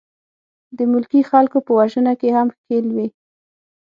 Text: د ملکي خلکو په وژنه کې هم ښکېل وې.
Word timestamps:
د 0.77 0.79
ملکي 0.91 1.21
خلکو 1.31 1.57
په 1.65 1.71
وژنه 1.79 2.13
کې 2.19 2.29
هم 2.37 2.47
ښکېل 2.55 2.85
وې. 2.95 3.07